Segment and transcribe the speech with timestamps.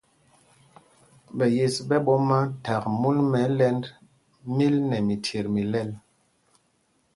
[1.37, 3.83] Ɓɛ yes ɓɛ̄ ɓɔ́ma thak múl mɛ ɛ́lɛ́nd
[4.55, 5.89] míl nɛ michyet mi lɛl.